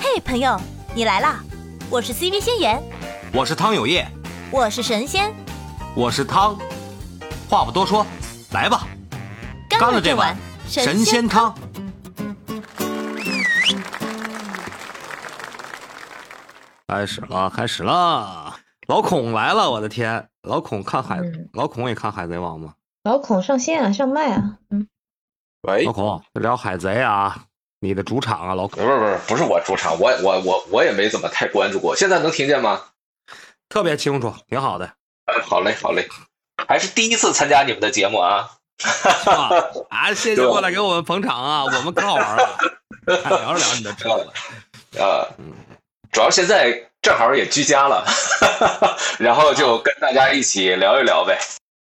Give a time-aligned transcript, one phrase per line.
[0.00, 0.56] 嘿，朋友，
[0.94, 1.42] 你来啦！
[1.90, 2.80] 我是 CV 仙言，
[3.32, 4.06] 我是汤有业，
[4.52, 5.34] 我是神仙，
[5.96, 6.56] 我是汤。
[7.48, 8.06] 话不多说，
[8.52, 8.86] 来吧，
[9.68, 10.36] 干了这碗
[10.66, 11.52] 神仙汤。
[16.86, 18.54] 开始了，开始了！
[18.86, 20.28] 老孔来了，我的天！
[20.42, 21.18] 老孔看海，
[21.52, 22.74] 老孔也看海贼王吗？
[23.02, 24.86] 老孔上线啊，上麦啊，嗯。
[25.62, 27.46] 喂，老孔，聊海贼啊，
[27.84, 28.82] 你的主场啊，老孔。
[28.82, 31.94] 不是不是不是我主场，我我我我也没怎么太关注过。
[31.94, 32.80] 现在能听见吗？
[33.68, 34.86] 特别清楚，挺好的。
[35.26, 36.08] 嗯，好嘞好嘞，
[36.66, 38.50] 还是第一次参加你们的节目啊。
[39.90, 42.58] 啊，谢谢过来给我们捧场啊，我们可好玩了，
[43.06, 44.32] 聊着聊你就知道了。
[45.04, 45.52] 啊，嗯。
[46.10, 48.04] 主要现在正好也居家了，
[49.18, 51.38] 然后就跟大家一起聊一聊呗。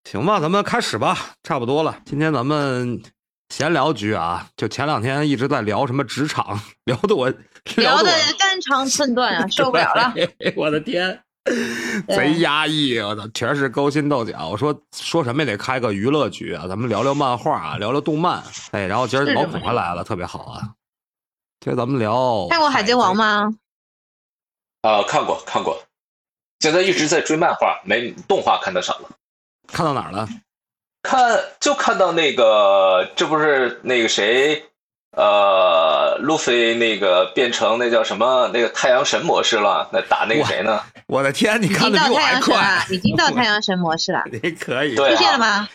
[0.09, 1.97] 行吧，咱们开始吧，差不多了。
[2.05, 3.01] 今天咱们
[3.51, 7.29] 闲聊局啊，就前两天一直在聊什么职场， 聊的我
[7.75, 10.13] 聊的肝肠寸断啊， 受不了了。
[10.55, 11.21] 我的天，
[12.07, 14.47] 贼压抑，我操，全是勾心斗角。
[14.47, 18.41] 我说说什么也得开个娱乐局啊，咱们聊聊漫画，啊聊聊动漫。
[18.71, 20.61] 哎，然后今儿老孔还来了，特别好啊。
[21.59, 23.53] 今儿咱们聊，看过《海贼王》吗？
[24.83, 25.77] 啊，看过看过，
[26.61, 29.09] 现在一直在追漫画，没动画看的少了。
[29.67, 30.25] 看到哪儿了？
[31.03, 34.63] 看就看到那个，这不是那个谁，
[35.17, 40.81] 呃，路飞那个变成那叫什么那个太阳神模式了，那打那个谁呢？
[41.07, 44.23] 我的天，你看的比我还快，已经到太阳神模式了。
[44.31, 45.67] 你可以出现了吗？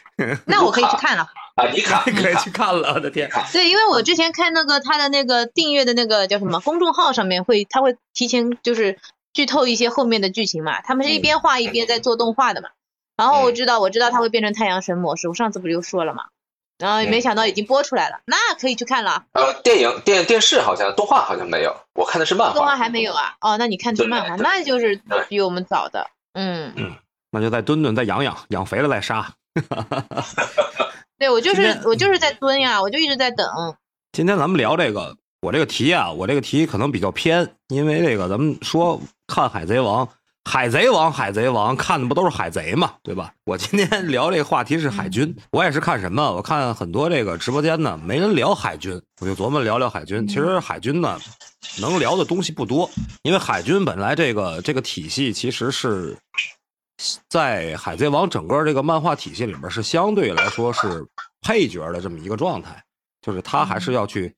[0.46, 1.26] 那我可以去看了。
[1.56, 2.94] 啊，你看，可以去看了。
[2.94, 8.98] 我的天，对，因为我之前看那个他的那个订阅的那个叫什么公众号上面会，他会提前就是
[9.32, 10.82] 剧透一些后面的剧情嘛。
[10.82, 12.68] 他们是一边画一边在做动画的嘛。
[13.16, 15.28] 然后我知道，我知道他会变成太阳神模式。
[15.28, 16.24] 我上次不就说了嘛？
[16.78, 19.24] 然后没想到已经播出来了，那可以去看了。
[19.32, 22.54] 呃，电影、电电视好像动画好像没有，我看的是漫画。
[22.54, 23.34] 动画还没有啊？
[23.40, 26.06] 哦，那你看的是漫画，那就是比我们早的。
[26.34, 26.92] 嗯嗯，
[27.30, 29.32] 那就再蹲蹲，再养养，养肥了再杀。
[31.18, 33.46] 对，我就是我就是在蹲呀，我就一直在等。
[34.12, 40.04] 今天咱们聊这个，我这个题啊，我这个题可能比较偏，因为这个咱们说看《海贼王》，
[40.46, 43.34] 《海贼王》，《海贼王》看的不都是海贼嘛，对吧？
[43.44, 46.22] 我今天 聊这个话题是海军，我也是看什么？
[46.34, 50.24] 我看很多这个直播间呢，没人聊海军，我就琢磨聊聊海军。
[50.28, 51.18] 其实海军呢，
[51.80, 52.88] 能聊的东西不多，
[53.22, 56.16] 因为海军本来这个这个体系其实是。
[57.28, 61.06] 在《海贼王》整个这个漫画体系里面，是相对来说是
[61.42, 62.82] 配角的这么一个状态，
[63.20, 64.34] 就是他还是要去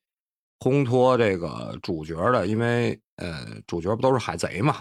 [0.59, 4.79] 烘托这个主角的，因为呃，主角不都是海贼嘛。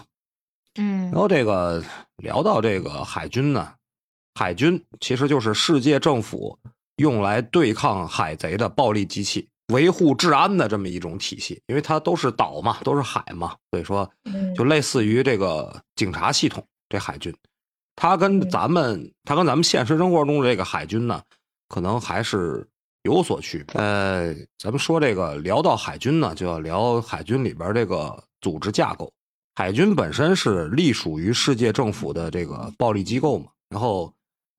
[0.78, 1.02] 嗯。
[1.10, 1.84] 然后这个
[2.16, 3.70] 聊到这个海军呢，
[4.34, 6.58] 海军其实就是世界政府
[6.96, 14.10] 用来对抗海贼的暴力机器，维护治安的这么一种体系，因为它都是岛嘛，都是海嘛，所以说
[14.56, 17.34] 就类似于这个警察系统，这海军。
[17.94, 21.20] 它跟咱们，它跟咱们现实生活中的这个海军呢，
[21.68, 22.64] 可能还是
[23.02, 23.80] 有所区别。
[23.80, 29.12] 呃，咱们说这个聊到海军呢，就要聊海军里边这个组织架构。
[29.58, 34.14] 海军本身是隶属于世界政府的这个暴力机构嘛，然后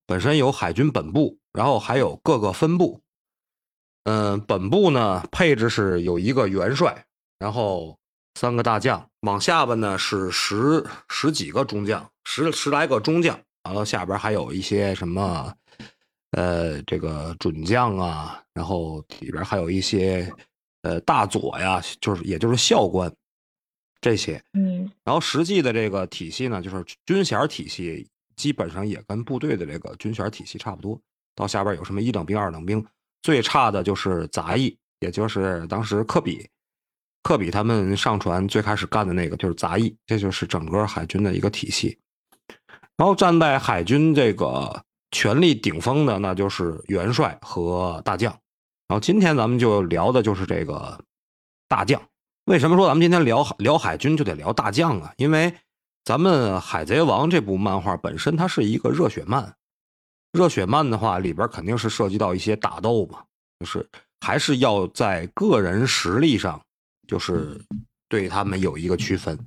[0.06, 3.00] 本身有海军本部，然后还有各个分部。
[4.04, 7.06] 嗯，本部呢配置是有一个元帅，
[7.38, 7.98] 然后
[8.36, 12.06] 三个大将，往下边呢是十十几个中将。
[12.26, 15.54] 十十来个中将，然后下边还有一些什么，
[16.32, 20.30] 呃，这个准将啊，然后里边还有一些，
[20.82, 23.10] 呃，大佐呀，就是也就是校官
[24.02, 31.00] 这些，嗯，然后实际的这个体系呢，就是军衔体系，基本上也跟部队的这个军衔体系差不多。
[31.36, 32.86] 到下边有什么一等兵、二等兵，
[33.22, 36.48] 最差的就是杂役，也就是当时科比。
[37.22, 42.00] 科比他们上船最开始干的那个就是杂役，这就是整个海军的一个体系。
[42.96, 44.82] 然后站在海军这个
[45.12, 48.32] 权力顶峰的，那就是元帅和大将。
[48.88, 50.98] 然后今天咱们就聊的就是这个
[51.68, 52.02] 大将。
[52.50, 55.14] 为什么说咱们今天聊聊海军就得聊大将啊？
[55.18, 55.54] 因为
[56.04, 59.54] 咱们《海贼王》这部漫画本身它是一个热血漫，
[60.32, 63.20] 热血漫的话里边肯定是涉及到一些打斗嘛，
[63.60, 63.88] 就是
[64.22, 66.60] 还是要在个人实力上，
[67.08, 67.64] 就是
[68.08, 69.38] 对他们有一个区分。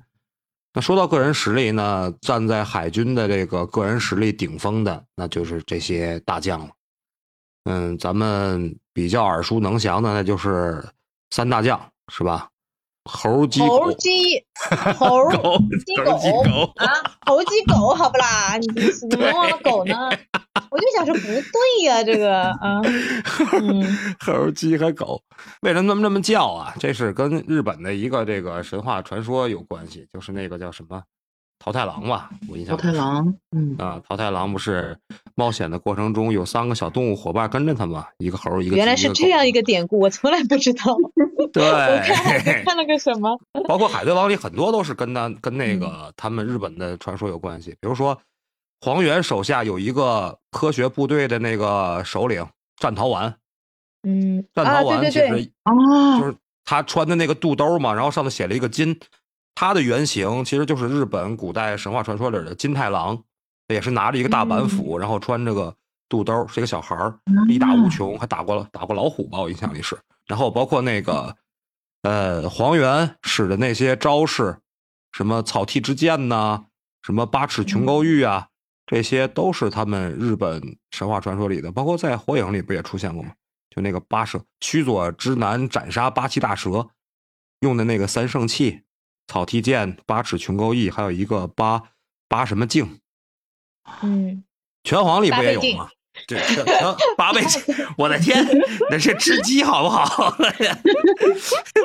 [0.73, 6.69] 那说到个人实力呢，站在海军的这个个人实力顶峰的，那就是这些大将了。
[7.65, 10.81] 嗯，咱们比较耳熟能详的，那就是
[11.31, 11.77] 三大将，
[12.07, 12.47] 是吧？
[13.05, 14.45] 猴鸡 猴鸡
[14.97, 15.29] 猴
[15.85, 16.11] 鸡狗
[16.77, 16.87] 啊，
[17.25, 18.57] 猴鸡狗，好不啦？
[18.59, 18.67] 你
[19.09, 20.09] 怎么忘了狗呢？
[20.69, 22.81] 我就想说不对呀、这个啊，
[23.61, 23.83] 嗯
[24.19, 25.21] 猴、鸡和狗，
[25.61, 26.73] 为什么那么这么叫啊？
[26.79, 31.01] 这是跟日本的一个这个神话传说有关系，就是那个叫什么
[31.63, 32.75] 桃太郎吧，我印象。
[32.75, 34.97] 桃太郎，嗯，啊，桃太郎不是
[35.33, 38.05] 冒险的过程中有三个小动物伙伴跟着他吗？
[38.17, 40.93] 一个猴，一个原来是这样一个典故，我从来不知道。
[41.39, 43.39] 我看对，看了个什么？
[43.65, 45.79] 包括《海贼王》里很多都是跟他跟那嗯。
[45.79, 48.19] 个他们日本的传说有关系，比如说
[48.81, 52.45] 黄猿手下有一个科学部队的那个首领
[52.75, 53.33] 战桃丸，
[54.05, 54.43] 嗯。
[54.53, 55.29] 战啊，桃丸其对对。
[55.29, 58.99] 对，实哦，就是他穿的那个肚兜嘛，然后上面写了一个金，
[59.55, 63.23] 他的原型其实就是日本古代神话传说里的金太郎，
[63.67, 65.75] 也是拿着一个大板斧，然后穿着个
[66.09, 69.97] 肚兜，是一个小孩儿，力大无穷，还打过打过老虎吧，我印象里是。
[70.27, 71.35] 然后包括那个
[72.01, 74.57] 呃黄猿使的那些招式，
[75.11, 76.65] 什么草剃之剑呐、
[77.01, 78.47] 什么八尺琼勾玉啊，
[78.85, 83.31] 这些都是他们日本神话传说里的，包括在火影里不也出现过吗？
[83.69, 86.89] 就那个八蛇须佐之男斩杀八岐大蛇
[87.61, 88.83] 用的那个三圣器，
[89.27, 91.81] 草剃剑、八尺琼勾翼，还有一个八
[92.27, 92.99] 八什么镜，
[94.01, 94.43] 嗯，
[94.83, 95.89] 拳皇里不也有吗？
[96.27, 97.61] 对，拳拳八倍镜，
[97.97, 98.45] 我的天，
[98.91, 100.35] 那是吃鸡好不好？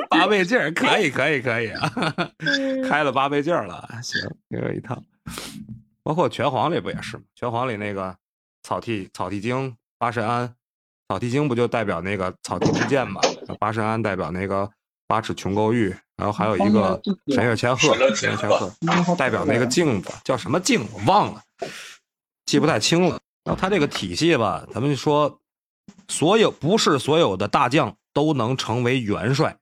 [0.09, 1.91] 八倍镜可以，可以，可以啊！
[2.37, 5.01] 嗯 开了八倍镜儿了，行，又有一套。
[6.03, 7.23] 包括拳皇里不也是吗？
[7.35, 8.15] 拳皇里那个
[8.61, 10.53] 草剃草剃精、八神庵，
[11.07, 13.19] 草剃精不就代表那个草剃之剑吗？
[13.59, 14.69] 八神庵代表那个
[15.09, 17.01] 八尺琼勾玉，然后还有一个
[17.33, 18.71] 神月千鹤，神月千千鹤
[19.03, 21.41] 鹤代表那个镜子，叫什么镜我忘了，
[22.45, 23.19] 记不太清了。
[23.43, 25.39] 然后它这个体系吧，咱们说，
[26.07, 29.57] 所有不是所有的大将都能成为元帅，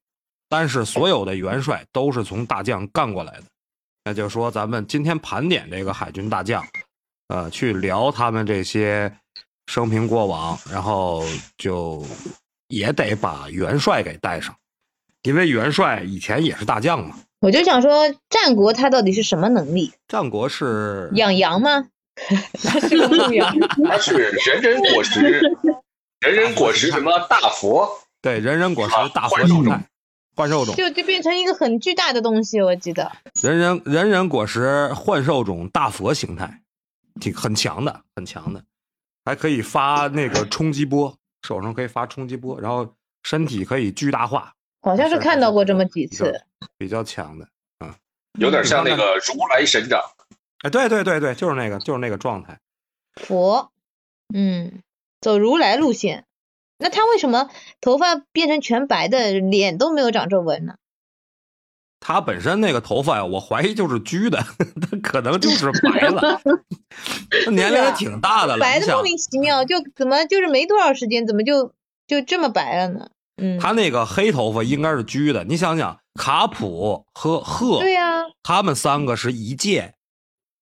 [0.49, 3.43] 但是所有的元帅都是从大将干过来的。
[4.03, 6.61] 那就是说，咱们今天盘点这个海军大将，
[7.29, 9.17] 呃，去聊他们这些
[9.67, 11.23] 生平过往，然后
[11.57, 12.05] 就
[12.67, 14.53] 也得把元帅给带上，
[15.27, 17.17] 因为元帅以前也是大将嘛。
[17.41, 19.91] 我就想说，战国他到底是什么能力？
[20.07, 21.87] 战国是养羊吗？
[22.63, 23.53] 他是个牧羊。
[23.85, 25.19] 他是人人果实，
[26.21, 27.89] 人人果实什么大佛，
[28.21, 29.85] 对人人果实啊大佛形态，
[30.33, 33.11] 幻兽种，就就变成一个很巨大的东西，我记得。
[33.41, 36.61] 人人人人果实幻兽种大佛形态，
[37.19, 38.63] 挺很强的，很强的，
[39.25, 41.13] 还可以发那个冲击波，
[41.45, 46.41] 手上可以发冲击波，然后身体可以巨大化，好像是看到过这么几比较次。
[46.77, 47.47] 比较强的。
[48.39, 49.99] 有点像那个如来神掌。
[50.59, 52.59] 哎，对对对对，就是那个，就是那个状态。
[53.15, 53.71] 佛，
[54.33, 54.83] 嗯，
[55.21, 56.25] 走如来路线。
[56.77, 57.49] 那他为什么
[57.81, 60.75] 头发变成全白的，脸都没有长皱纹呢？
[61.99, 64.37] 他本身那个头发呀，我怀疑就是焗的，
[64.79, 66.39] 他可能就是白了。
[67.43, 71.73] 他年龄也挺大的了，白的莫名其妙，就怎么就是没多少时间，怎么就
[72.05, 73.09] 就这么白了呢？
[73.37, 75.43] 嗯，他那个黑头发应该是焗的。
[75.43, 79.93] 你想想，卡普和赫对呀、他们三个是一届。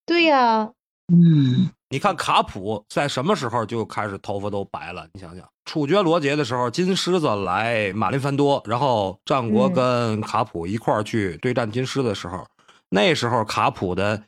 [0.05, 0.71] 对呀、
[1.11, 5.07] 嗯，你看卡普在什么时候就开始头发都白了？
[5.13, 12.45] 你想想，处决罗杰的时候，金狮子来马林凡多，然后战国嗯跟卡普一块儿去对战金狮的时候，
[12.89, 14.21] 那时候卡普的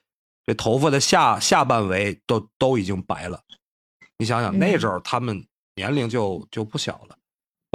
[0.46, 3.40] 这头发的下下半围都都已经白了。
[4.18, 5.46] 你想想，嗯那时候他们
[5.76, 7.17] 年龄就就不小了。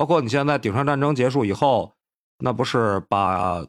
[0.02, 1.94] 包括你现在顶上战争结束以后，
[2.38, 3.64] 那不是把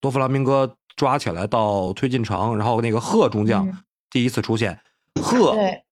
[0.00, 3.76] 多弗拉明戈抓起来到推进城，然后那个贺中将嗯。
[4.08, 4.80] 第一次出现，
[5.22, 5.84] 贺、对，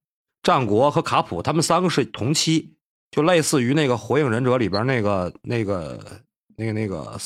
[0.43, 2.79] 战国和卡普他们三个是同期，
[3.11, 6.01] 就类似于那个《火影忍者》里边那个那个
[6.57, 7.19] 那个那个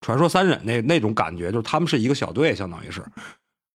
[0.00, 3.00] 传说三忍那那种感觉，就是他们是一个小队，相当于是，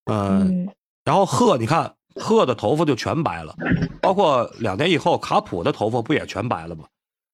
[0.08, 0.68] 呃，嗯，
[1.06, 3.56] 然后贺，你看贺的头发就全白了，
[4.02, 6.84] 包括两年以后卡普的头发不也全白了吗？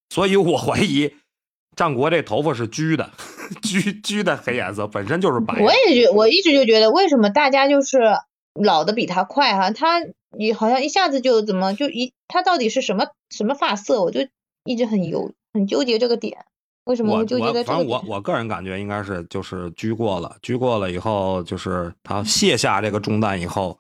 [0.10, 1.14] 所以我怀疑
[1.76, 3.12] 战国这头发是焗的，
[3.62, 5.64] 焗焗的黑颜色本身就是白的。
[5.64, 8.00] 我也觉，我一直就觉得，为什么大家就是
[8.54, 10.00] 老的比他快哈、他
[10.38, 14.02] 你好像一下子就怎么就一，他到底是什么什么发色？
[14.02, 14.22] 我就
[14.64, 16.46] 一直很犹很纠结这个点，
[16.86, 17.68] 为什么纠结我在这？
[17.72, 23.78] 反正我我个人感觉应该是就是居过了，居过了以后，就是他卸下这个重担以后，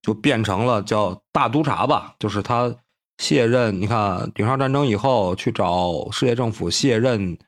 [0.00, 2.74] 就变成了叫大督察吧，就是他
[3.18, 3.80] 卸任。
[3.80, 7.38] 你看顶上战争以后去找世界政府卸任，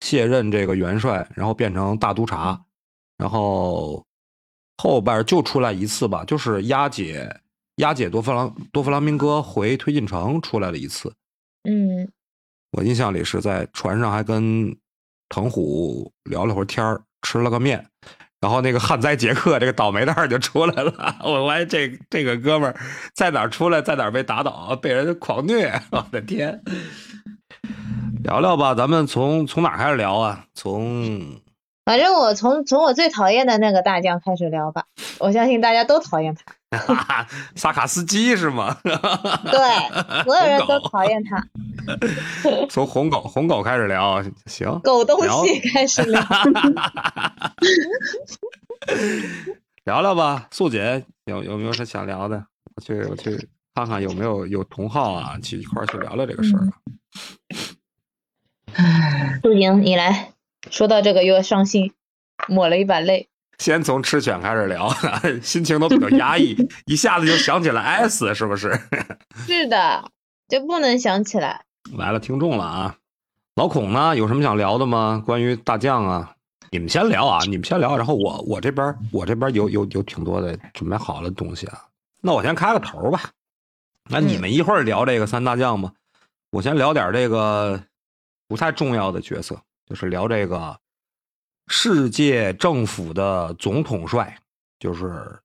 [0.00, 2.60] 卸任这个元帅，然后变成大督察，
[3.16, 4.04] 然后
[4.78, 7.40] 后边就出来一次吧，就是押解
[7.76, 11.12] 押解多弗朗多弗朗明哥回推进城出来了一次。
[11.68, 12.10] 嗯
[12.72, 14.74] 我印象里是在船上还跟
[15.28, 17.84] 藤虎聊了会儿天儿，吃了个面，
[18.40, 21.16] 然后那个旱灾杰克这个倒霉蛋就出来了。
[21.22, 22.76] 我怀疑这这个哥们儿
[23.14, 25.70] 在哪儿出来，在哪儿被打倒，被人狂虐。
[25.92, 26.62] 我的天！
[28.24, 30.44] 聊聊吧，咱们从从哪开始聊啊？
[30.54, 31.40] 从
[31.84, 34.84] 反正我从从我最讨厌的那个大将开始聊吧，
[35.18, 36.54] 我相信大家都讨厌他，
[37.56, 38.76] 萨卡斯基是吗？
[38.82, 41.44] 对，所有人都讨厌他。
[42.70, 46.22] 从红狗红狗开始聊，行，狗东西开始聊，
[49.84, 50.46] 聊聊吧。
[50.52, 52.46] 素姐有有没有啥想聊的？
[52.76, 56.68] 我去我去看看有没有有同好啊，去一块儿去聊聊这个事儿
[58.76, 59.40] 啊。
[59.42, 60.34] 素莹，你来。
[60.70, 61.92] 说到这个又要伤心，
[62.46, 63.28] 抹了一把泪。
[63.60, 64.90] 先从吃犬开始聊，
[65.42, 68.72] 心情都比较压抑， 一下子就想起了 S，是不是？
[69.46, 70.10] 是的，
[70.48, 71.62] 就不能想起来。
[71.92, 72.96] 来了，听众了啊！
[73.56, 75.22] 老孔呢，有什么想聊的吗？
[75.26, 76.34] 关于大将啊，
[76.70, 81.84] 你们先聊啊，你们先聊，然后我我这边我这边有有有挺多的准备好的东西啊。
[82.22, 83.20] 那我先开个头吧。
[84.10, 85.92] 那你们一会儿聊这个三大将吧，
[86.50, 87.78] 我先聊点这个
[88.48, 89.60] 不太重要的角色。
[89.86, 90.78] 就是聊这个
[91.72, 94.36] 世界政府的总统帅，
[94.80, 95.38] 就是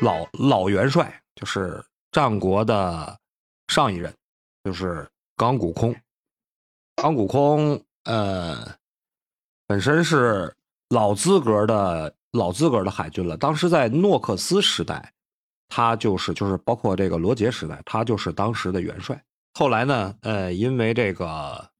[0.00, 3.18] 老老元帅，就是战国的
[3.66, 4.14] 上一任，
[4.62, 5.04] 就是
[5.36, 5.92] 钢骨空。
[6.94, 8.76] 钢骨空，呃，
[9.66, 10.54] 本身是
[10.90, 13.36] 老资格的老资格的海军了。
[13.36, 15.12] 当时在诺克斯时代，
[15.68, 19.20] 他就是就是包括这个罗杰时代，他就是当时的元帅。
[19.54, 21.73] 后来呢，呃，因为这个。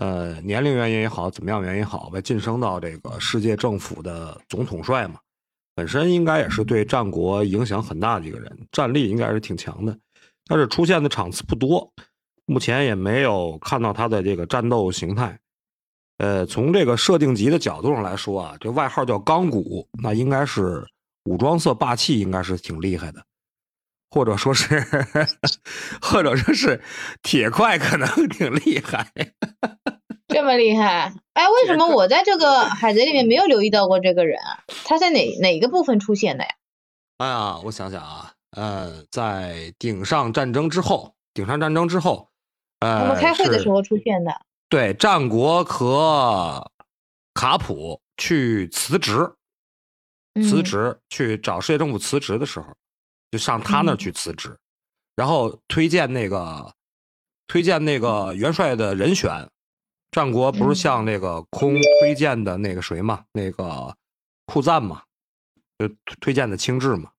[0.00, 5.18] 呃，年龄原因也好，怎么样原因也好，被晋升到这个世界政府的总统帅嘛，
[5.74, 9.98] 本身应该也是对战国影响很大的一个人，战力应该是挺强的，
[10.46, 11.92] 但是出现的场次不多，
[12.46, 15.36] 目前也没有看到他的这个战斗形态。
[16.18, 20.86] 呃，从这个设定集的角度上来说啊，这外号叫钢骨，那应该是
[21.24, 23.20] 武装色霸气，应该是挺厉害的。
[24.10, 24.80] 或者说是，
[26.00, 26.82] 或者说是
[27.22, 29.12] 铁块可能 挺厉害，
[30.28, 31.12] 这么厉害？
[31.34, 34.64] 哎，为什么我在这个海贼里面没有留意到过这个人啊？
[34.84, 36.50] 他在哪哪个部分出现的呀？
[37.18, 42.28] 哎呀，我想想啊，呃，在顶上战争之后，顶上战争之后，
[42.80, 44.40] 呃，我们开会的时候出现的。
[44.68, 46.70] 对，战国和
[47.34, 49.32] 卡普去辞职，
[50.42, 52.66] 辞职去找世界政府辞职的时候。
[53.30, 54.58] 就上他那儿去辞职，
[55.14, 56.74] 然后推荐那个
[57.46, 59.48] 推荐那个元帅的人选，
[60.10, 63.94] 战国不是向那个空推荐的那个谁嘛，那个
[64.46, 65.02] 库赞嘛，
[65.78, 65.88] 就
[66.20, 67.10] 推荐的青雉嘛。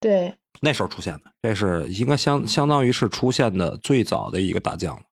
[0.00, 5.02] 对，那时候出现的，这是应该相相当于是出现的最早的一个大将了。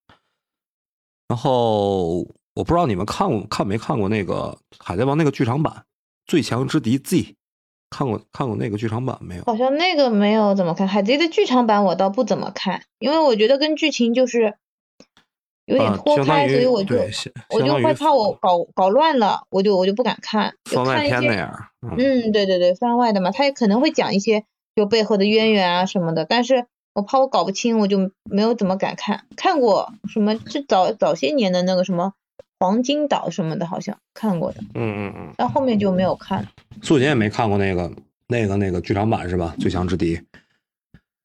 [1.29, 2.19] 然后
[2.55, 5.73] 我不知道你们看过看没看过那个《海贼王》那个剧场版
[6.27, 7.17] 《最强之敌 Z》。
[7.91, 9.43] 看过看过那个剧场版没有？
[9.45, 10.87] 好像那个没有怎么看。
[10.87, 14.55] 海贼的剧场版我倒不怎么看，因为我觉得跟剧情就是
[15.67, 16.97] 有点脱开，所以我就
[17.51, 20.55] 我就害怕我搞搞乱了，我就我就不敢看。
[20.65, 21.53] 番外篇那样。
[21.83, 24.45] 嗯，对对对，番外的嘛，他也可能会讲一些
[24.77, 29.25] 就背后的渊源啊什么的，但是我怕我搞不清，我就没有怎么敢看。
[29.37, 30.37] 看过什么？
[30.37, 32.13] 就早早些年的那个什么？
[32.61, 36.47] 黄金岛什么的，好像看过的，嗯嗯嗯，但后面就没有看。
[36.83, 37.91] 素锦也没看过那个
[38.29, 39.55] 那个那个剧场版是吧？
[39.59, 40.21] 最强之敌，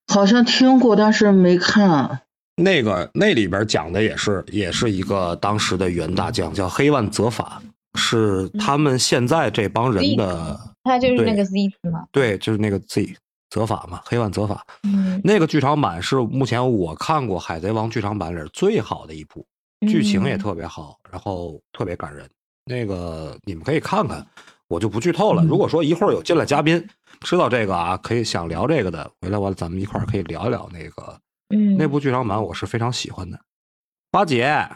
[0.08, 2.22] 好像听过，但是没看。
[2.56, 7.62] 那个那里边讲的也是也是一个当时的元大将，叫黑万泽法，
[7.96, 10.58] 是他们现在这帮人的。
[10.86, 12.08] 他就是那个 Z 吗？
[12.13, 13.13] 对，就是那个 Z
[13.50, 14.65] 泽法嘛，黑万泽法。
[14.84, 19.46] 嗯，那个剧场版是目前我看过《海贼王》剧场版里最好的一部。
[19.82, 22.29] 剧情也特别好，然后特别感人。
[22.65, 24.25] 那个你们可以看看，
[24.67, 25.44] 我就不剧透了。
[25.44, 26.84] 如果说一会儿有进来嘉宾
[27.22, 31.20] 知道这个啊，可以想聊这个的，回来完咱们一块儿可以聊一聊那个。
[31.50, 33.39] 嗯，那部剧场版我是非常喜欢的。
[34.12, 34.67] 花姐，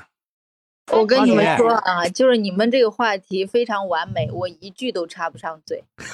[0.91, 5.83] 我跟你们说啊，就是你们这个话题非常完美，我一句都插不上嘴。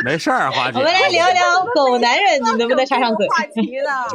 [0.04, 0.78] 没事儿，花姐。
[0.78, 3.28] 我们来聊聊狗男人，你能不能插上嘴？
[3.28, 4.06] 话题了？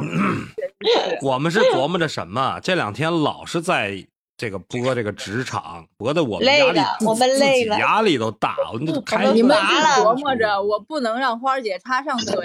[1.22, 2.60] 我们是琢磨着什么？
[2.62, 4.06] 这两天老是在
[4.38, 8.56] 这个播这个职场，播的我们压力，我们累了，压力都大。
[8.74, 12.36] 我们开你们琢磨着，我不能让花姐插上嘴。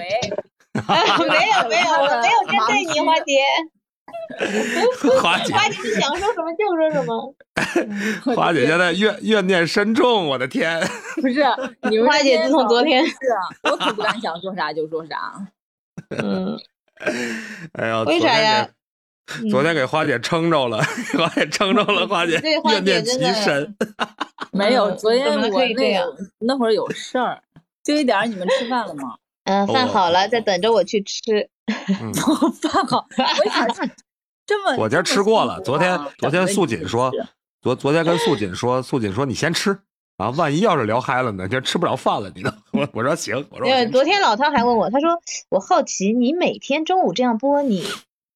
[0.73, 0.87] 没有
[1.67, 3.43] 没有，我没有针对你，花姐。
[5.21, 7.35] 花姐，花姐你想说什么就说什么。
[8.35, 10.79] 花姐现在怨怨念深重，我的天！
[11.21, 11.43] 不是，
[11.89, 13.15] 你们花姐自从昨天是，
[13.63, 15.47] 我可不敢想说啥就说啥。
[16.09, 16.57] 嗯。
[17.73, 18.67] 哎呀，为啥呀？
[19.49, 20.81] 昨天给花姐撑着了，
[21.17, 23.75] 花姐撑着了，花姐怨念极深。
[24.51, 26.05] 没有，嗯昨天我那可以这样
[26.39, 27.41] 那会儿有事儿，
[27.83, 29.15] 就一点儿你们吃饭了吗？
[29.45, 31.49] 嗯，饭好了，在等着我去吃。
[32.01, 32.13] 嗯，
[32.61, 33.67] 饭好， 我想
[34.45, 35.59] 这么我今儿吃过了。
[35.61, 37.11] 昨天昨天素锦说，
[37.61, 39.77] 昨昨天跟素锦说，素锦说你先吃
[40.17, 42.53] 啊，万一要是聊嗨了呢，就吃不了饭了，你呢？
[42.73, 45.09] 我我说行，我说我呃，昨天老汤还问我，他说
[45.49, 47.83] 我好奇你每天中午这样播，你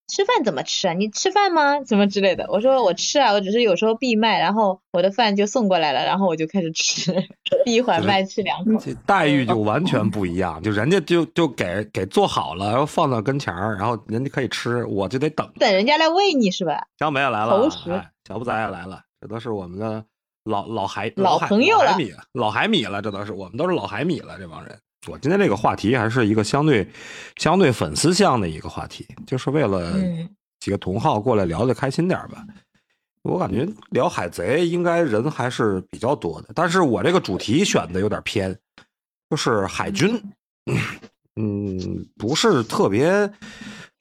[0.08, 0.92] 吃饭怎么吃啊？
[0.92, 1.82] 你吃饭吗？
[1.84, 2.46] 什么之类的？
[2.48, 7.12] 我说我吃啊，我只是有时候闭麦，然后我的饭就送过来了，然后我就开始吃，
[7.64, 8.80] 闭一会儿麦吃两口。
[8.80, 15.50] 这待遇就完全不一样，就人家就就给给做好了，然后放到跟前儿，然后人家可以吃，我就得等。
[15.58, 16.86] 等人家来喂你是吧？
[16.98, 17.68] 小美也来了
[18.26, 20.04] 小不仔也来了，这都是我们的
[20.44, 24.78] 老老海老朋友了老海米老海米了，这都是我们都是老海米了，这帮人。
[25.06, 26.86] 我今天这个话题还是一个相对
[27.36, 30.28] 相对粉丝向的一个话题，就是为了嗯
[30.60, 32.44] 几个同好过来聊的开心点儿吧。
[33.22, 38.56] 我感觉聊海贼应该人还是比较多的，但是我这个主题选的有点偏，
[39.28, 40.22] 就是海军，
[41.34, 43.28] 嗯，不是特别，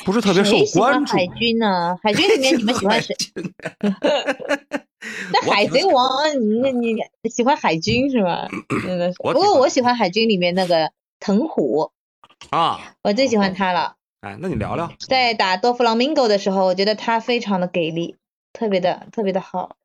[0.05, 1.13] 不是特别受谁喜欢关注。
[1.13, 1.97] 海军呢？
[2.03, 3.15] 海军里面你们喜欢 谁？
[5.31, 6.09] 那海贼王，
[6.39, 6.97] 你那你
[7.29, 8.47] 喜欢海军是吧？
[8.83, 9.17] 真的是。
[9.23, 11.91] 不过我喜欢海军里面那个藤虎，
[12.49, 12.95] 啊？
[13.03, 13.95] 我最喜欢他了。
[14.21, 14.91] 哎，那你聊聊。
[15.07, 18.15] 在打多弗朗明哥的时候，我觉得他非常的给力，
[18.53, 19.75] 特别的特别的好，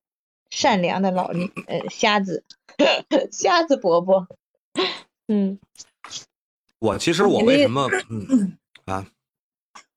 [0.51, 2.45] 善良的老女呃瞎子，
[3.31, 4.27] 瞎子伯伯。
[5.29, 5.59] 嗯，
[6.79, 9.07] 我其实我为什么 嗯啊？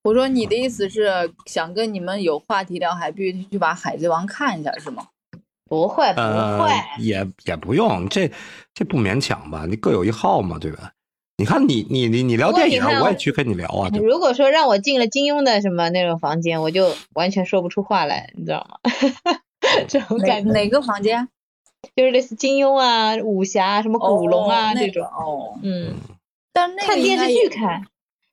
[0.04, 5.08] 我说你的意思是想跟你们有话题聊，还必须去把《海贼王》看一下是吗？
[5.74, 8.30] 不会不呃会，，也也不用，这
[8.74, 9.66] 这不勉强吧？
[9.68, 10.92] 你各有一号嘛，对吧？
[11.38, 13.90] 你看你你你你聊电影我也去跟你聊啊？
[13.94, 18.92] 如果说让我进了金庸的什么那种房间，我就完全说不出话来，你知道吗？
[19.88, 21.28] 这种哪感觉哪个房间？
[21.98, 25.04] 就是类似金庸啊、武侠啊、什么古龙啊、哦那种。
[25.06, 25.96] 哦，嗯，
[26.54, 27.82] 但是那个看电视剧看，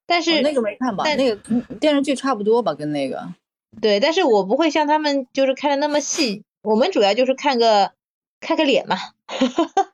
[0.07, 1.03] 但是、哦那个没看吧？
[1.05, 3.33] 但那个嗯电视剧差不多吧，跟那个。
[3.81, 7.93] 对，但是我不会像他们就是看的那么细，我们主要就是看个
[8.41, 8.97] 看个脸嘛，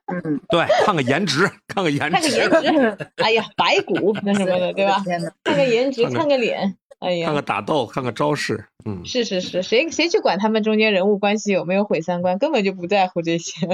[0.07, 5.01] 嗯， 对，看个颜值，看个颜值看个颜值，哎呀，白骨 那什么的，对吧？
[5.43, 6.77] 看个颜值，看个脸。
[6.99, 13.67] 哎呀看个，打斗，看个招式，嗯，是是是，谁谁去管他们中间人物关系有没有毁三观，根本就不在乎这些，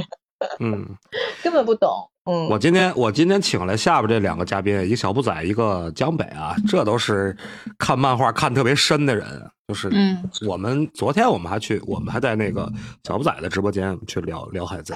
[0.59, 0.97] 嗯，
[1.41, 2.09] 根本不懂。
[2.25, 7.35] 嗯，我今天我今天请来下边这两个嘉宾，一个小布仔，一个江北啊，这都是
[7.77, 9.27] 看漫画看特别深的人，
[9.67, 12.71] 就是嗯我们昨天我们还去，我们还在那个
[13.03, 14.95] 小布仔的直播间去聊聊海贼，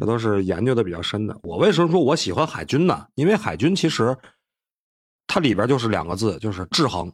[0.00, 1.38] 这都是研究的比较深的。
[1.42, 3.06] 我为什么说我喜欢海军呢？
[3.16, 4.16] 因为海军其实
[5.26, 7.12] 它里边就是两个字，就是制衡，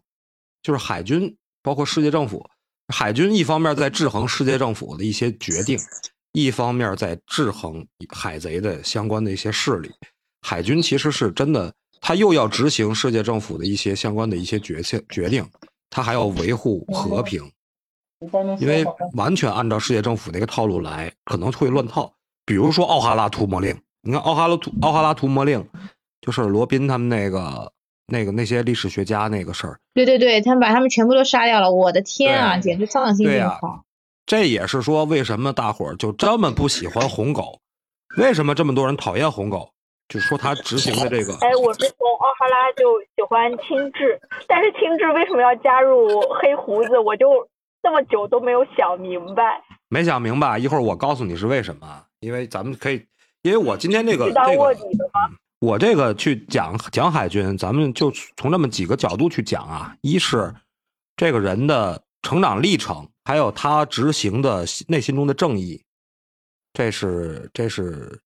[0.63, 2.49] 就是海军包括世界政府，
[2.95, 5.77] 海军一方面在制衡世界政府的一些决定，
[6.33, 9.91] 一方面在制衡海贼的相关的一些势力。
[10.41, 15.47] 海军其实是真的，他又要执行世界政府的一些相关的一些决策决定，
[15.89, 17.51] 他还要维护和平。
[18.61, 22.13] 因为完全按照世界政府那个套路来，可能会乱套。
[22.47, 25.69] 比如说奥哈拉图魔令，你看奥哈拉图奥哈拉图魔令，
[26.21, 27.73] 就是罗宾他们那个
[28.07, 33.85] 那个那些历史学家那个事儿，对对对，他们把他们全部都杀掉了，我的天啊，简直丧心病狂。
[34.27, 37.59] 这也是说为什么大伙儿就这么不喜欢红狗，
[38.17, 39.69] 为什么这么多人讨厌红狗？
[40.09, 46.07] 就说他执行的这个，哎，我是从奥哈拉就喜欢青雉，但是青雉为什么要加入
[46.39, 47.49] 黑胡子，我就
[47.83, 49.63] 这么久都没有想明白。
[49.89, 50.59] 没想明白。
[50.59, 53.03] 一会儿我告诉你是为什么，因为咱们可以，
[53.41, 54.77] 因为我今天这个这个？
[55.61, 59.97] 我这个去讲讲海军，咱们就从这么几个角度去讲啊。
[60.03, 60.53] 一是
[61.17, 65.83] 这个人的成长历程，还有他执行的内心中的正义，
[66.73, 68.21] 这是这是，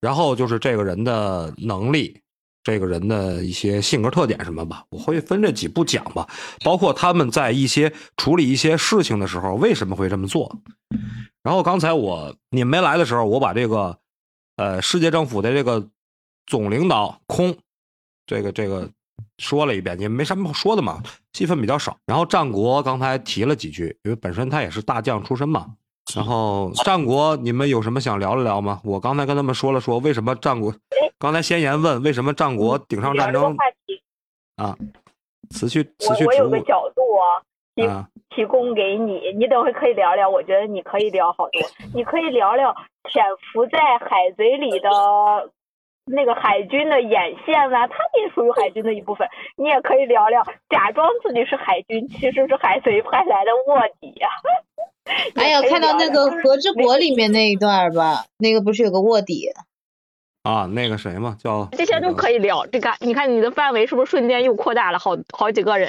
[0.00, 2.20] 然后就是这个人的能力，
[2.62, 6.28] 这个人的一些性格特点什么吧，我会分这几步讲吧。
[6.64, 10.58] 包括他们在一些处理一些事情的时候为什么会这么做。
[11.42, 13.98] 然后刚才我你们没来的时候，我把这个
[14.56, 15.90] 呃世界政府的这个
[16.46, 17.56] 总领导空
[18.26, 18.88] 这个这个
[19.38, 21.96] 说了一遍，也没什么好说的嘛，戏份比较少。
[22.06, 25.66] 然后战国刚才提了几句，因为本身他也是大将出身嘛。
[26.16, 28.80] 然后战国，你们有什么想聊了聊吗？
[28.84, 30.74] 我刚才跟他们说了说为什么战国，
[31.18, 33.56] 刚才先言问为什么战国顶上战争
[34.56, 34.76] 啊，
[35.50, 37.26] 辞去辞去我我有个角度啊，
[37.76, 40.28] 提啊，提供给你，你等会可以聊聊。
[40.28, 41.62] 我觉得你可以聊好多，
[41.94, 42.74] 你可以聊聊
[43.10, 44.90] 潜伏在海贼里的
[46.04, 49.28] 那个海军的眼线啦，他也属于海军的一部分。
[49.56, 54.28] 你也可以聊聊，假装自己是海军，其实是海贼派来的卧底呀、
[55.34, 59.48] 哎呀，也可以看到那个《和之国》里面那一段吧，那个不是有个卧底？
[60.42, 62.66] 啊，那个谁嘛，叫这些都可以以聊。
[62.66, 65.88] 这个你看你的范围是不是瞬间又扩大了好好几个人？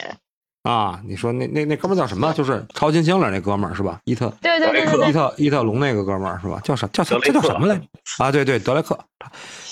[0.63, 0.99] 啊。
[1.05, 2.33] 你说那那那哥们儿叫什么？
[2.33, 3.99] 就是超新星里那哥们儿是吧？
[4.05, 6.59] 伊特对对对伊，特伊特龙那个哥们儿是吧？
[6.63, 7.83] 叫啥叫啥这叫什么来着？
[8.17, 9.31] 啊，对对，德莱克，他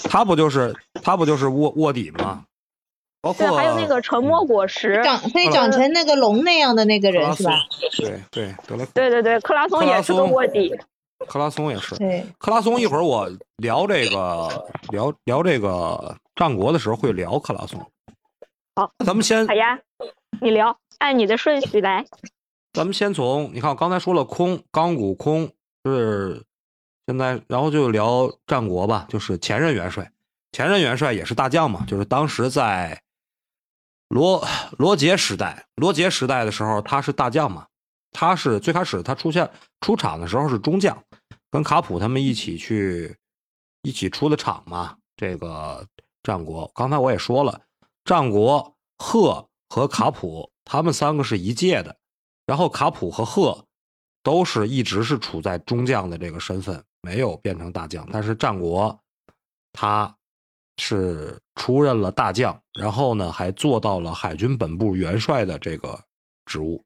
[0.10, 0.73] 他不就是
[1.04, 2.43] 他不就是卧卧底吗？
[3.21, 4.99] 包括对，还有那个沉默果实。
[5.04, 7.51] 长可以长成那个龙那样的那个人是吧？
[7.91, 8.06] 松？
[8.06, 10.75] 对对，德雷克，对对对，克拉松也是个卧底。
[11.27, 11.95] 克拉松也是。
[11.97, 14.49] 对，克拉松一会儿我聊这个
[14.89, 17.80] 聊聊这个战国的时候会聊克拉松。
[18.81, 19.79] 好，咱们先好呀，
[20.41, 22.03] 你聊，按你的顺序来。
[22.73, 25.51] 咱们先从你看，我刚才说了空钢骨空
[25.85, 26.43] 是
[27.05, 30.11] 现在，然后就聊战国吧，就是前任元帅，
[30.51, 32.99] 前任元帅也是大将嘛，就是当时在
[34.07, 34.43] 罗
[34.79, 37.67] 罗杰时代，罗杰时代的时候他是大将嘛，
[38.11, 39.47] 他是最开始他出现
[39.81, 41.03] 出场的时候是中将，
[41.51, 43.15] 跟卡普他们一起去
[43.83, 44.97] 一起出的场嘛。
[45.15, 45.85] 这个
[46.23, 47.61] 战国，刚才我也说了，
[48.03, 51.97] 战国贺和卡普他们三个是一届的，
[52.45, 53.65] 然后卡普和贺
[54.23, 58.07] 都是一直是处在中将的这个身份，没有变成大将。
[58.11, 58.99] 但是战国
[59.73, 60.15] 他
[60.77, 66.03] 是出任了大将，然后呢还做到了海军本部元帅的这个
[66.45, 66.83] 职务。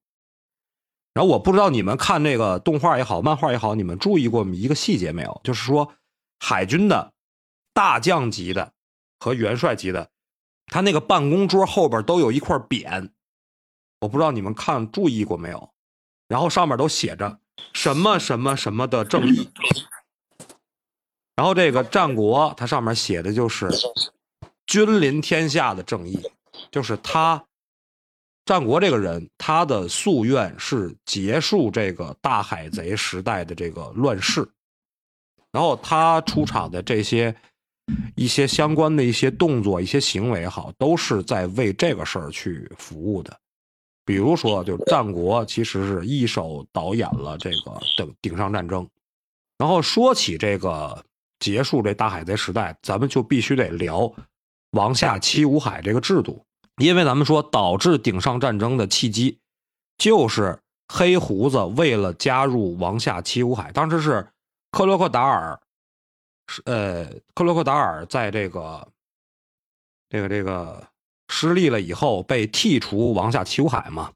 [1.13, 5.41] 然后我不知道你们看这个动画也好，漫画也好，你们注意过一个细节没有？
[5.43, 5.93] 就是说
[6.39, 7.13] 海军的
[7.73, 8.73] 大将级的
[9.19, 10.09] 和元帅级的，
[10.67, 13.09] 他那个办公桌后边都有一块匾，
[14.01, 15.71] 我不知道你们看注意过没有？
[16.27, 17.39] 然后上面都写着
[17.73, 19.49] 什么什么什么的正义。
[21.35, 23.69] 然后这个战国，它上面写的就是
[24.65, 26.19] 君临天下的正义，
[26.71, 27.45] 就是他
[28.45, 34.47] 战国这个人，他的夙愿是结束这个大海贼时代的这个乱世。
[35.51, 37.35] 然后他出场的这些
[38.15, 43.35] 一些相关的一些动作、一些行为也好，都是在为这个事儿去服务的。
[44.05, 48.87] 比如说，就战国其实是一手导演了这个顶顶上战争。
[49.57, 51.03] 然后说起这个
[51.39, 54.11] 结束这大海贼时代，咱们就必须得聊
[54.71, 56.43] 王下七武海这个制度，
[56.77, 59.39] 因为咱们说导致顶上战争的契机，
[59.97, 64.27] 就是黑胡子为了加入王下七武海，当时是
[64.71, 65.59] 克洛克达尔，
[66.47, 68.87] 是呃克罗克达尔在这个
[70.09, 70.87] 这个这个
[71.27, 74.11] 失利了以后被剔除王下七武海嘛。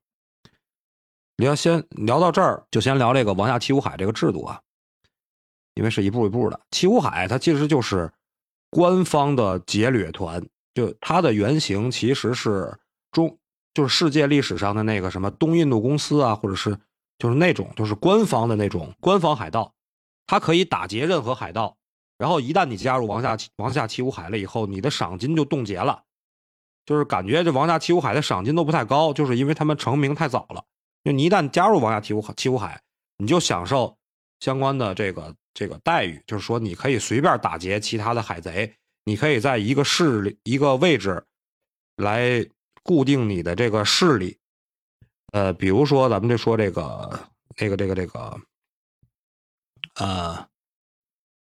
[1.38, 4.62] 你要先聊到这儿，就先聊这个王下七武海这个制度啊。
[5.76, 6.60] 因为是一步一步的。
[6.72, 8.12] 七武海它其实就是
[8.70, 12.78] 官方的劫掠团，就它的原型其实是
[13.12, 13.38] 中，
[13.74, 16.78] 就是世界历史上的那个什么东印度公司啊，或者是
[17.18, 19.74] 就是那种就是官方的那种官方海盗，
[20.28, 21.78] 它可以打劫任何海盗。
[22.20, 26.04] 然后一旦你加入王下王下七武海了以后，你的赏金就冻结了，
[26.86, 30.64] 就是感觉这王下七武海的赏金都不太高，就是因为他们成名太早了。
[31.04, 32.80] 就你一旦加入王下七武七武海，
[33.18, 33.98] 你就享受
[34.40, 35.34] 相关的这个。
[35.52, 41.26] 这个待遇就是说，你可以随便打劫其他的海贼，你可以在一个势力一个位置
[41.98, 42.48] 来
[42.82, 44.38] 固定你的这个势力。
[45.34, 47.28] 呃，比如说咱们就说这个
[47.58, 48.40] 这个这个这个，
[49.96, 50.48] 呃，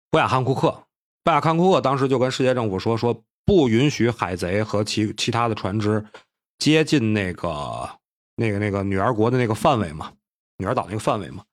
[0.09, 0.83] 布亚汉库克，
[1.23, 6.05] 布亚汉库克当时就跟世界政府说，说不允许海贼和其其他的船只
[6.59, 7.89] 接近那个
[8.35, 10.11] 那个那个女儿国的那个范围嘛，
[10.57, 11.43] 女儿岛那个范围嘛。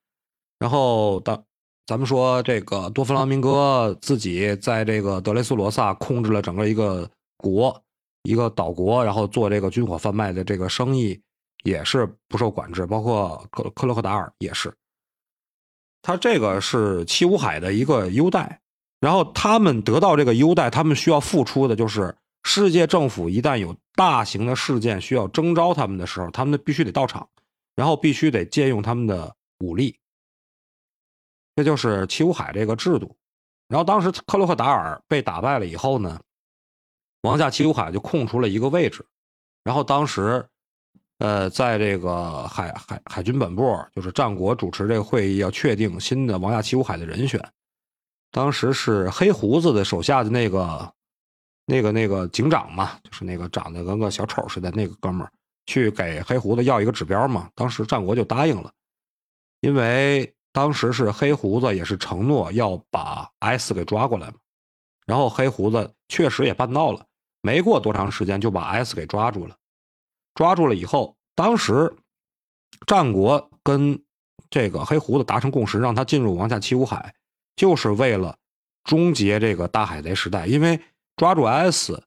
[0.58, 1.44] 然后当
[1.86, 7.82] 咱们说这个多弗朗明哥自己在这个德雷斯罗萨控制了整个一个国，
[8.22, 11.20] 一个岛国，然后做这个军火贩卖的这个生意
[11.64, 14.72] 也是不受管制，包括克克洛克达尔也是。
[16.04, 18.60] 他这个是七武海的一个优待，
[19.00, 27.26] 然后他们得到这个优待，他们需要付出的就是世界政府一旦有大型的事件需要征召他们的时候，他们必须得到场，
[27.74, 29.98] 然后必须得借用他们的武力。
[31.56, 33.16] 这就是七武海这个制度，
[33.68, 36.20] 然后当时克洛克达尔被打败了以后呢，
[37.22, 39.06] 王下七武海就空出了一个位置，
[39.62, 40.46] 然后当时，
[41.24, 47.40] 呃，在这个海海海军本部，就是战国主持这个会议，要确定新的王下七武海的人选。
[48.30, 50.92] 当时是黑胡子的手下的那个
[51.64, 55.32] 那个那个警长嘛，就是那个长得跟个小丑似的那个哥们儿，
[55.64, 57.48] 去给黑胡子要一个指标嘛。
[57.54, 58.70] 当时战国就答应了，
[59.60, 60.30] 因为。
[60.52, 64.34] 当时是黑胡子也是承诺要把 S 给抓过来嘛，
[65.04, 67.04] 然后黑胡子确实也办到了，
[67.42, 69.56] 没过多长时间就把 S 给抓住了。
[70.34, 71.94] 抓住了以后，当时
[72.86, 74.02] 战国跟
[74.50, 77.14] 这个黑胡子达成共识，让他进入王下七武海，
[77.56, 78.36] 就是为了
[78.82, 80.46] 终结这个大海贼时代。
[80.46, 80.80] 因为
[81.16, 82.02] 抓住 S，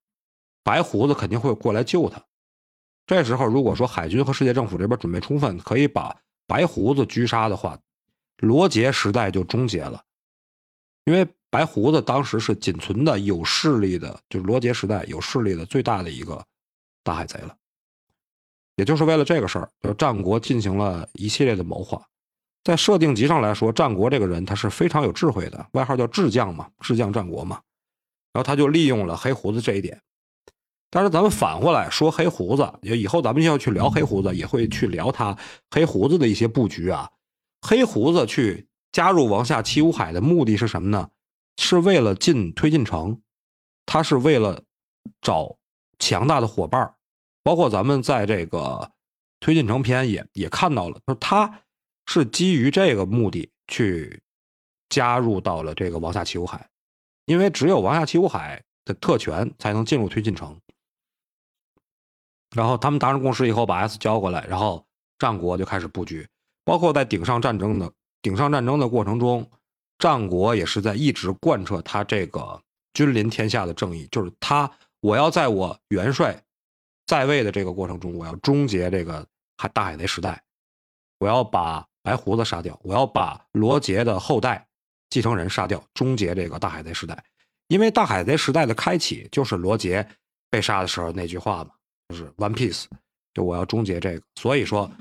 [0.63, 2.21] 白胡子肯定会过来救他。
[3.05, 7.79] 这时候，如果说海军和世界政府这边准备充分，可以把白胡子狙杀的话，
[8.37, 10.03] 罗杰时代就终结了。
[11.05, 16.45] 因为白胡子当时是仅存的有势力的，就是罗杰时代有势力的最大的一个
[17.01, 17.55] 大海贼了。
[18.77, 22.01] 也就是为了这个事儿，就战国进行了一系列的谋划。
[22.63, 27.59] 在设定集上来说，战国这个人他是非常有智慧的，外号叫智将嘛，智将战国嘛。
[28.31, 30.01] 然后他就利用了黑胡子这一点。
[30.89, 35.37] 但是咱们反过来说，黑胡子也以后咱们要去聊黑胡子，也会去聊他
[35.69, 37.09] 黑胡子的一些布局啊。
[37.61, 38.65] 黑胡子去。
[38.93, 41.07] 加入王下七武海的目的是什么呢？
[41.57, 43.21] 是为了进推进城，
[43.85, 44.63] 他是为了
[45.21, 45.57] 找
[45.99, 46.95] 强大的伙伴
[47.47, 48.91] 包括咱们在这个
[49.39, 51.61] 推进城篇也也看到了，就是他
[52.05, 54.21] 是基于这个目的去
[54.89, 56.69] 加入到了这个王下七武海，
[57.23, 60.59] 因为只有王下七武海的特权才能进入推进城。
[62.53, 64.85] 然后他们达成共识以后，把 S 交过来，然后
[65.17, 66.27] 战国就开始布局，
[66.65, 67.89] 包括在顶上战争的。
[68.21, 69.49] 顶上战争的过程中，
[69.99, 72.61] 战国也是在一直贯彻他这个
[72.93, 76.43] 君临天下的正义，就是他我要在我元帅
[77.07, 79.25] 在位的这个过程中，我要终结这个
[79.57, 80.39] 海大海贼时代，
[81.17, 84.67] 我要把白胡子杀掉，我要把罗杰的后代
[85.09, 87.17] 继承人杀掉，终结这个大海贼时代。
[87.69, 90.07] 因为大海贼时代的开启就是罗杰
[90.51, 91.71] 被杀的时候那句话嘛，
[92.09, 92.85] 就是 One Piece，
[93.33, 94.91] 就我要终结这个，所以说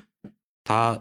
[0.65, 0.99] 他。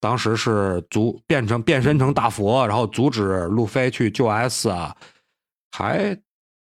[0.00, 4.94] 当时是阻变成变身成大佛，然后阻止路飞去救 S 啊，
[5.70, 6.14] 还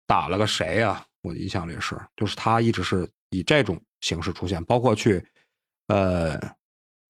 [0.06, 1.04] 打了个谁呀？
[1.22, 5.24] 我印象里是，就是他一直是以这种形式出现，包括去，
[5.88, 6.40] 呃，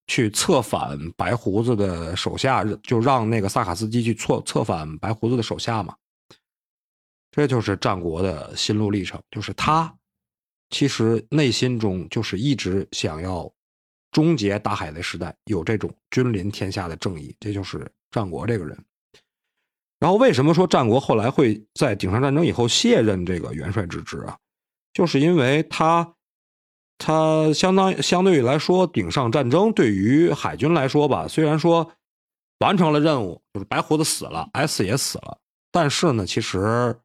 [0.07, 5.95] 去策反白胡子的手下，就让那个萨卡斯基去策策反白胡子的手下嘛。
[7.31, 9.95] 这就是战国的心路历程，就是他
[10.71, 13.53] 其实内心中就是一直想要。
[14.15, 18.79] 终结大海的时代，有这种君临天下的正义，这就是战国这个人。
[19.99, 24.37] 然后为什么说战国后来会在顶上战争以后卸任这个元帅之职啊？
[24.93, 26.15] 就是因为他，
[26.99, 31.93] 他相当相对于来说，顶上战争对于海军来说吧，虽然说
[32.59, 35.39] 完成了任务，就是白胡子死了，S 也死了，
[35.71, 36.97] 但是呢，其实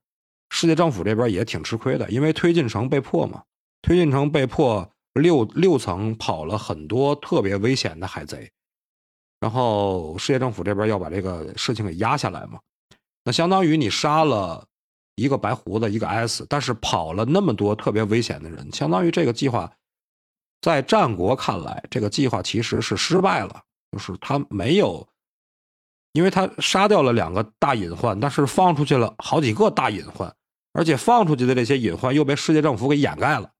[0.50, 3.43] 世界政府这边也挺吃亏的，因为推进城被迫嘛，
[3.82, 4.89] 推进城被迫。
[5.13, 8.52] 六六层跑了很多特别危险的海贼，
[9.39, 12.60] 然后世界政府这边要把这个事情给压下来嘛，
[13.23, 14.63] 那相当于你杀了
[15.17, 19.71] 一个白胡子，一个 S，但是跑了那么多特别危险的人，相当于这个计划
[20.62, 25.08] 在战国看来，这个计划其实是失败了，就是他没有，
[26.13, 30.32] 因为他杀掉了两个大隐患，但是放出去了好几个大隐患，
[30.71, 33.51] 而且放出去的这些隐患又被世界政府给掩盖了。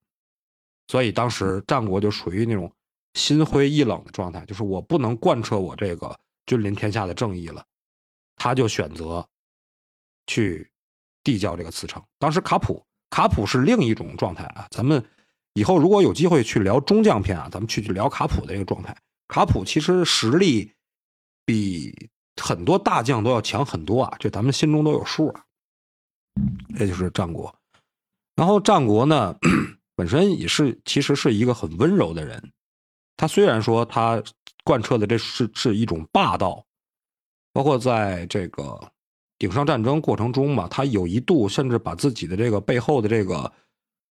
[0.86, 2.72] 所以当时战国就属于那种
[3.14, 6.16] 心灰意冷的状态，就是我不能贯彻我这个
[6.46, 7.64] 君临天下的正义了，
[8.36, 9.28] 他就选择
[10.28, 10.70] 去
[11.22, 12.02] 递交这个辞呈。
[12.18, 15.04] 当时卡普卡普是另一种状态啊，咱们
[15.54, 18.96] 以后如果有机会去聊中将篇啊，咱们去去聊卡普的这个状态。
[19.28, 20.72] 卡普其实实力
[21.44, 25.44] 比很多大将都要强很多啊，这咱们心中都有数啊。
[26.76, 27.52] 这就是战国，
[28.36, 29.36] 然后战国呢？
[29.96, 32.52] 本身也是，其实是一个很温柔的人。
[33.16, 34.22] 他虽然说他
[34.62, 36.64] 贯彻的这是是一种霸道，
[37.52, 38.80] 包括在这个
[39.38, 43.52] 顶上战争过程中嘛，他有一度甚至把自己的这个背后的这个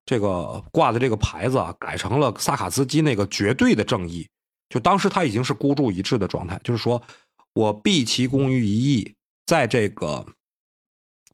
[0.05, 4.29] 这个挂的这个牌子啊，改成了萨卡斯基那个绝对的正义。
[4.69, 7.01] 就当时他已经是孤注一掷的状态，就是说
[7.53, 9.15] 我毕其功于一役，
[9.47, 10.27] 在这个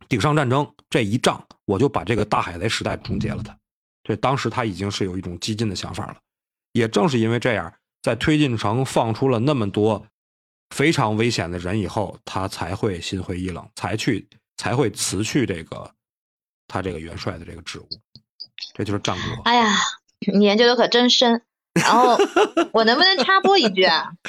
[0.09, 3.57] 顶上战争这一仗，我就把这个大海贼时代终结了他。
[4.03, 6.17] 这当时他已经是有一种激进的想法了，
[6.73, 7.73] 也正是因为这样，
[8.03, 10.05] 在推进城放出了那么多
[10.71, 15.91] 非常危险的人以后，他才会心灰意冷，才去才会辞去这个
[16.67, 17.89] 他这个元帅的这个职务。
[18.75, 19.43] 这就是战国。
[19.45, 19.75] 哎呀，
[20.33, 21.43] 你研究的可真深。
[21.75, 22.17] 然后
[22.73, 24.11] 我能不能插播一句啊？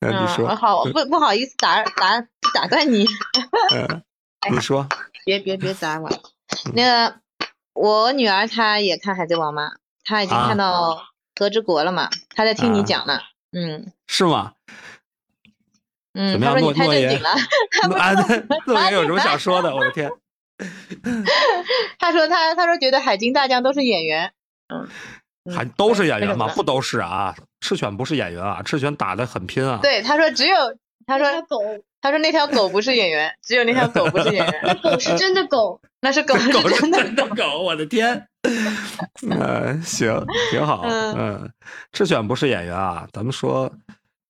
[0.00, 0.54] 你说。
[0.54, 2.20] 好， 不不好意思打打
[2.54, 3.06] 打断你。
[4.50, 4.86] 你说。
[5.24, 6.10] 别别别打我，
[6.74, 7.20] 那个。
[7.74, 9.70] 我女儿她也看《海贼王》嘛，
[10.02, 11.00] 她已经看到
[11.38, 13.20] 和之国了嘛，她在听你讲呢。
[13.52, 14.52] 嗯，是吗？
[16.14, 17.30] 嗯，他说你太正经了。
[17.98, 18.12] 啊，
[18.66, 19.74] 诺言有什么想说的？
[19.74, 20.10] 我的天！
[21.98, 24.32] 他说他他说觉得海军大将都是演员，
[24.68, 24.88] 嗯，
[25.44, 26.48] 嗯还都是演员吗？
[26.48, 29.78] 不都是啊，赤犬不是演员啊，赤犬打的很拼啊。
[29.80, 30.56] 对，他说只有
[31.06, 31.62] 他说狗，
[32.00, 38.26] 他说那条狗不是演员，只有那条狗不是演员，那狗是真的狗，那是狗是狗是真的狗，我的天！
[39.28, 40.82] 嗯，行，挺好。
[40.84, 41.52] 嗯嗯，
[41.92, 43.72] 赤犬不是演员啊，咱们说，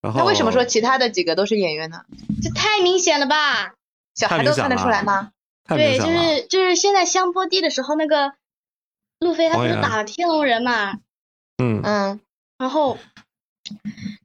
[0.00, 2.04] 然后那为什么说其他的几个都是演员呢？
[2.42, 3.74] 这太明显了吧？
[4.14, 5.30] 小孩都看得出来吗？
[5.68, 6.04] 对，就？
[6.06, 8.32] 是就是现在香波地的时候，那个
[9.20, 10.94] 路飞他不是打了天龙人嘛，
[11.62, 12.20] 嗯嗯
[12.58, 12.98] 然后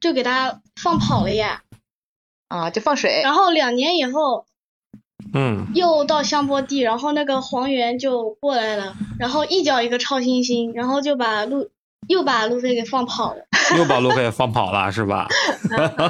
[0.00, 1.62] 就给他放跑了呀。
[2.48, 3.22] 啊，就放水。
[3.22, 4.46] 然后两年以后
[5.32, 11.70] 嗯，又到香波地，然后那个黄猿就过来了，然后一脚一个超新星，然后就把路
[12.08, 13.46] 又把路飞给放跑了。
[13.78, 15.26] 又把路飞放跑了是吧？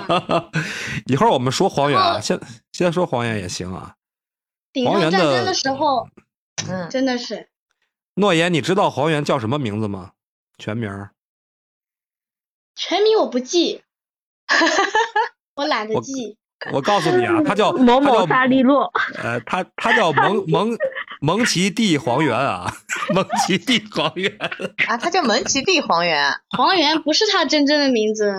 [1.07, 2.41] 一会儿我们说黄猿啊，先
[2.73, 3.95] 先说黄猿也行啊。
[4.73, 6.09] 顶黄争的时候，
[6.69, 7.49] 嗯，真的是
[8.15, 10.11] 诺言，你知道黄猿叫什么名字吗？
[10.59, 10.91] 全名？
[12.75, 13.83] 全名我不记，
[15.55, 16.37] 我懒得我记。
[16.73, 18.91] 我告诉你啊，他叫某某他叫萨利洛，
[19.23, 20.77] 呃，他他叫蒙 蒙
[21.21, 22.73] 蒙奇蒂黄猿啊，
[23.15, 24.35] 蒙奇蒂黄猿。
[24.89, 26.37] 啊，他叫蒙奇蒂黄猿啊。
[26.57, 28.33] 黄猿不是他真正的名字，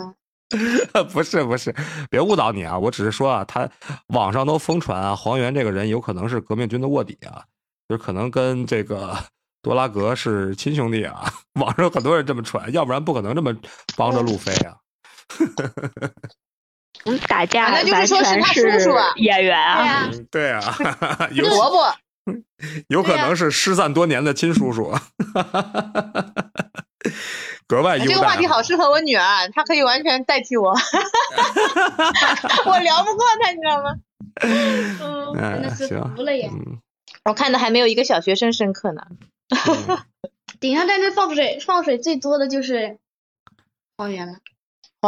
[1.11, 1.73] 不是不是，
[2.09, 2.77] 别误导你啊！
[2.77, 3.69] 我只是说啊，他
[4.07, 7.43] 网上都疯传啊，黄猿这个人有可能是革命军的卧底啊，
[7.89, 9.17] 就是可能跟这个
[9.61, 11.31] 多拉格是亲兄弟啊。
[11.59, 13.55] 网上很多人这么传，要不然不可能这么
[13.97, 14.75] 帮着路飞啊。
[17.03, 19.55] 嗯打架那就是说是他叔叔啊演员
[20.31, 20.75] 对啊。
[20.79, 21.93] 对啊， 有萝卜，
[22.89, 24.91] 有可能是失散多年的亲叔叔，
[27.67, 27.99] 格外。
[27.99, 30.73] 这个话题好适合我女儿，啊，她可以完全代替我。
[32.65, 33.93] 我聊不过她，你知道吗？
[34.41, 34.97] 嗯，
[35.37, 36.49] 真的是服了耶！
[36.51, 36.79] 嗯，
[37.25, 39.01] 我看的还没有一个小学生深刻呢。
[39.09, 39.17] 嗯
[40.59, 42.97] 顶上战争放水放水最多的就是
[43.97, 44.35] 黄猿了。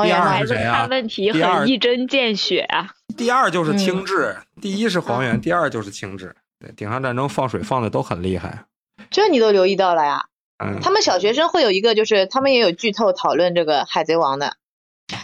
[0.06, 2.92] 第黄猿吗孩子二是谁啊看问题第二很一针见血啊！
[3.16, 6.32] 第二就是嗯青雉，第一是黄猿，第二就是青雉。
[6.60, 8.66] 对，顶上战争放水放的都很厉害。
[9.10, 10.26] 这你都留意到了呀？
[10.64, 14.56] 嗯，他们小学生会有一个，就是他们也有剧透讨论这个海贼王的，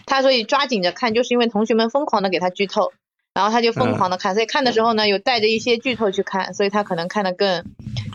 [0.05, 2.93] 他所以抓紧着看，就是因为同学们疯狂的给他剧透，
[3.33, 7.65] 然后他就疯狂的看，所以看的时候呢，有带着一些剧透去看，所以他可能看的更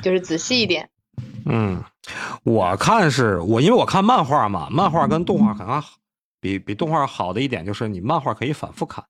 [0.01, 0.91] 就是仔细一点。
[1.45, 1.83] 嗯，
[2.45, 5.97] 我看是我因为我看漫画嘛，漫画跟动画可能好
[6.41, 9.05] 比比动画好的一点就是你漫画可以反复看，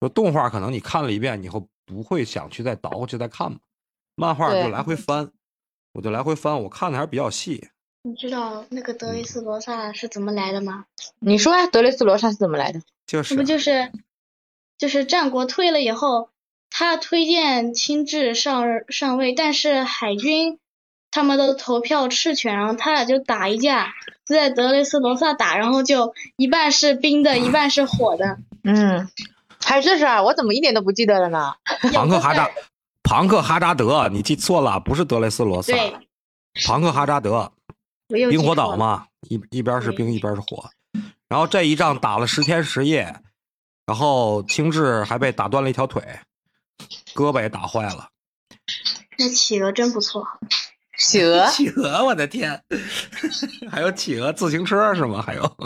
[0.00, 3.58] 就动画可能你看了一遍以后不会想去再倒回去再看嘛，
[4.14, 5.30] 漫画就来回翻，
[5.92, 7.68] 我就来回翻，我看的还是比较细。
[8.04, 10.86] 你知道那个德雷斯罗萨是怎么来的吗？
[11.20, 12.80] 你说啊，德雷斯罗萨是怎么来的？
[13.06, 13.92] 就是那不就是
[14.76, 16.30] 就是战国退了以后，
[16.68, 20.58] 他推荐亲自上上位，但是海军
[21.12, 23.92] 他们都投票赤犬，然后他俩就打一架，
[24.24, 28.38] 就在德雷斯罗萨打，然后就一半是冰的，一半是火的。
[28.64, 29.08] 嗯，
[29.62, 31.54] 还有这事儿，我怎么一点都不记得了呢？
[31.92, 32.50] 庞克哈扎
[33.02, 35.94] 庞克哈扎德，你记错了，不是德雷斯罗萨，对，
[36.64, 37.52] 庞克哈扎德，
[38.08, 38.54] 冰火。
[38.54, 40.70] 岛嘛，一一边是冰，一边是火。
[41.28, 43.14] 然后这一仗打了十天十夜，
[43.84, 46.02] 然后青雉还被打断了一条腿，
[47.14, 48.08] 胳膊也打坏了。
[49.18, 50.26] 那企鹅真不错。
[50.98, 52.62] 企鹅，企鹅，我的天！
[53.70, 55.22] 还有企鹅自行车是吗？
[55.22, 55.56] 还有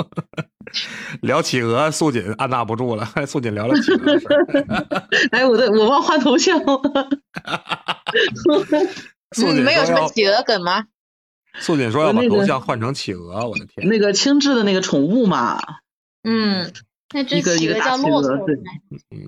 [1.23, 5.09] 聊企鹅，素锦按捺不住了，素锦聊聊企鹅的事儿。
[5.33, 6.81] 哎，我的我忘换头像了。
[9.35, 10.87] 素你们有什么企鹅梗吗？
[11.59, 13.89] 素锦说要把头像换成企鹅，我的天！
[13.89, 15.61] 那个青雉的那个宠物嘛，
[16.23, 16.73] 嗯，
[17.13, 18.37] 那只企鹅叫骆驼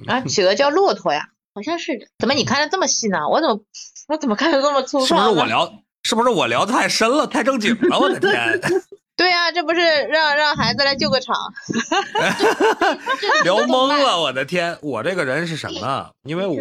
[0.06, 1.30] 啊，企鹅叫骆驼呀？
[1.54, 2.06] 好像是的。
[2.18, 3.28] 怎么你看的这么细呢？
[3.28, 3.60] 我怎么
[4.08, 5.26] 我怎么看的这么粗是不是？
[5.28, 5.82] 我聊？
[6.08, 7.98] 是不是我聊的太深了，太正经了？
[7.98, 8.58] 我的 天！
[9.14, 11.36] 对呀、这不是让让孩子来救个场？
[13.44, 14.78] 聊懵了，我的天！
[14.80, 16.10] 我这个人是什么？
[16.22, 16.56] 因为我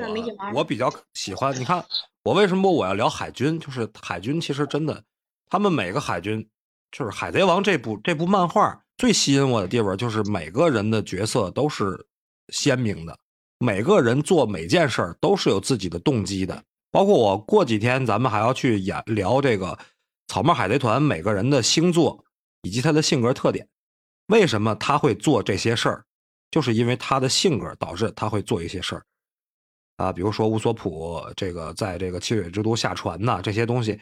[0.53, 1.81] 我比较喜欢，你看
[2.23, 3.57] 我为什么我要聊海军？
[3.57, 5.01] 就是海军其实真的，
[5.49, 6.45] 他们每个海军，
[6.91, 11.97] 就是《海贼王》这部这部漫画最吸引我的地方，就是每个人的角色都是
[12.49, 13.17] 鲜明的，
[13.60, 16.62] 每个人做每件事儿都是有自己的动机的。
[16.97, 19.77] 包括我过几天咱们还要去演聊这个
[20.27, 22.26] 草帽海贼团每个人的星座
[22.63, 23.67] 以及他的性格特点。
[24.30, 26.05] 为什么他会做这些事儿？
[26.49, 29.03] 就是因为他的性格导致他会做一些事儿
[29.97, 33.99] 啊，比如说乌索普这个在这个七水之都下船呐，这些东西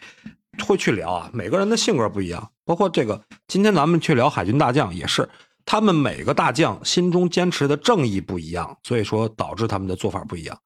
[0.66, 1.30] 会去聊啊。
[1.34, 5.28] 每个人的性格不一样，包括这个今天咱们去聊海军大将也是，
[5.66, 10.58] 他们每个大将心中坚持的正义不一样，所以说导致他们的做法不一样。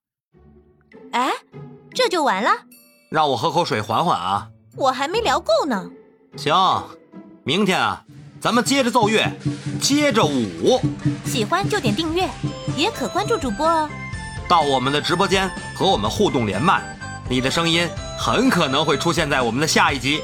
[1.12, 1.32] 哎，
[1.94, 2.50] 这就完了？
[3.10, 4.48] 让我喝口水缓缓啊。
[4.76, 5.90] 我还没聊够呢。
[6.38, 6.56] 行，
[7.44, 8.04] 明天啊，
[8.40, 9.26] 咱们接着奏乐，
[9.82, 10.80] 接着舞。
[11.26, 12.30] 喜欢就点订阅，
[12.78, 13.90] 也可关注主播哦。
[14.48, 16.82] 到我们的直播间和我们互动连麦，
[17.30, 17.88] 你的声音
[18.18, 20.22] 很可能会出现在我们的下一集。